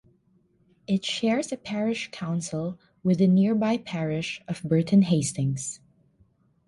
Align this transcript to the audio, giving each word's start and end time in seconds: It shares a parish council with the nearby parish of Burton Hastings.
It 0.87 1.05
shares 1.05 1.51
a 1.51 1.57
parish 1.57 2.09
council 2.11 2.79
with 3.03 3.19
the 3.19 3.27
nearby 3.27 3.77
parish 3.77 4.41
of 4.47 4.63
Burton 4.63 5.03
Hastings. 5.03 5.79